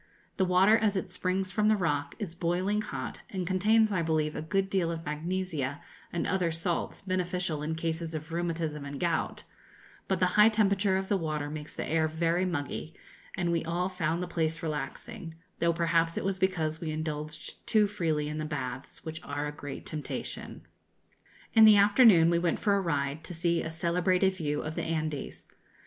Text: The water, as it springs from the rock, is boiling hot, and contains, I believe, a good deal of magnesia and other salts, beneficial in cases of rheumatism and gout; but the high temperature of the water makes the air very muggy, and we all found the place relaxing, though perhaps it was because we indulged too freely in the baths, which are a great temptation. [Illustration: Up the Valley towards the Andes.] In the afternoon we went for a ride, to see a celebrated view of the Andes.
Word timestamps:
The 0.37 0.45
water, 0.45 0.75
as 0.79 0.95
it 0.95 1.11
springs 1.11 1.51
from 1.51 1.67
the 1.67 1.75
rock, 1.75 2.15
is 2.17 2.33
boiling 2.33 2.81
hot, 2.81 3.21
and 3.29 3.45
contains, 3.45 3.91
I 3.91 4.01
believe, 4.01 4.35
a 4.35 4.41
good 4.41 4.67
deal 4.67 4.89
of 4.89 5.05
magnesia 5.05 5.79
and 6.11 6.25
other 6.25 6.51
salts, 6.51 7.03
beneficial 7.03 7.61
in 7.61 7.75
cases 7.75 8.15
of 8.15 8.31
rheumatism 8.31 8.83
and 8.83 8.99
gout; 8.99 9.43
but 10.07 10.19
the 10.19 10.25
high 10.41 10.49
temperature 10.49 10.97
of 10.97 11.07
the 11.07 11.17
water 11.17 11.51
makes 11.51 11.75
the 11.75 11.85
air 11.87 12.07
very 12.07 12.45
muggy, 12.45 12.95
and 13.37 13.51
we 13.51 13.63
all 13.63 13.89
found 13.89 14.23
the 14.23 14.27
place 14.27 14.63
relaxing, 14.63 15.35
though 15.59 15.71
perhaps 15.71 16.17
it 16.17 16.25
was 16.25 16.39
because 16.39 16.81
we 16.81 16.89
indulged 16.89 17.67
too 17.67 17.85
freely 17.85 18.27
in 18.27 18.39
the 18.39 18.43
baths, 18.43 19.05
which 19.05 19.21
are 19.21 19.45
a 19.45 19.51
great 19.51 19.85
temptation. 19.85 20.63
[Illustration: 20.63 20.97
Up 20.97 21.05
the 21.05 21.05
Valley 21.05 21.09
towards 21.11 21.11
the 21.35 21.57
Andes.] 21.57 21.59
In 21.59 21.65
the 21.65 21.77
afternoon 22.17 22.29
we 22.31 22.39
went 22.39 22.57
for 22.57 22.73
a 22.75 22.81
ride, 22.81 23.23
to 23.23 23.35
see 23.35 23.61
a 23.61 23.69
celebrated 23.69 24.33
view 24.33 24.63
of 24.63 24.73
the 24.73 24.81
Andes. 24.83 25.47